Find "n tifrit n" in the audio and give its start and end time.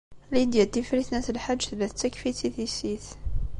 0.65-1.17